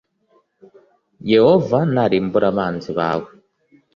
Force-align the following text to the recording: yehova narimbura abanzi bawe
yehova 1.31 1.79
narimbura 1.93 2.45
abanzi 2.51 2.91
bawe 2.97 3.29